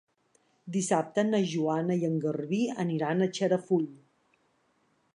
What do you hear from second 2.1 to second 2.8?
Garbí